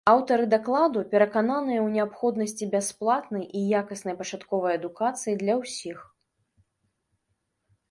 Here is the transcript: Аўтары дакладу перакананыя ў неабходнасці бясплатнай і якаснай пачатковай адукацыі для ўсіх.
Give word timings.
Аўтары 0.11 0.45
дакладу 0.53 0.99
перакананыя 1.11 1.77
ў 1.79 1.97
неабходнасці 1.97 2.69
бясплатнай 2.77 3.45
і 3.61 3.63
якаснай 3.81 4.15
пачатковай 4.23 4.73
адукацыі 4.81 5.39
для 5.45 5.53
ўсіх. 5.63 5.97